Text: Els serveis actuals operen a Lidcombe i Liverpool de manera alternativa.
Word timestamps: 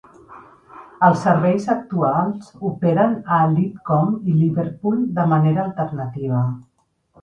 Els 1.07 1.19
serveis 1.25 1.67
actuals 1.75 2.49
operen 2.71 3.15
a 3.39 3.39
Lidcombe 3.55 4.21
i 4.35 4.43
Liverpool 4.43 5.09
de 5.23 5.31
manera 5.39 5.71
alternativa. 5.71 6.47